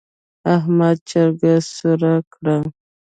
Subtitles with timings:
[0.55, 1.39] احمد چرګ
[1.75, 2.01] سور
[2.33, 2.45] کړ.